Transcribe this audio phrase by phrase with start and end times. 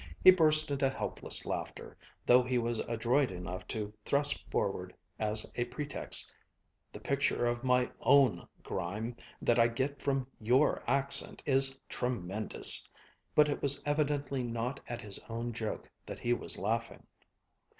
[0.23, 1.95] He burst into helpless laughter,
[2.25, 6.33] though he was adroit enough to thrust forward as a pretext,
[6.91, 12.89] "The picture of my own grime that I get from your accent is tremendous!"
[13.35, 17.05] But it was evidently not at his own joke that he was laughing.